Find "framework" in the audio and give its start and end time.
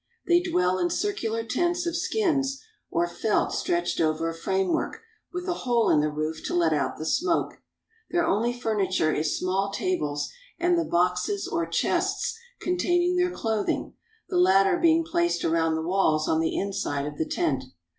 4.33-4.99